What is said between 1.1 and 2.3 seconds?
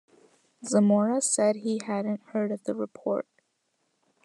said he hadn't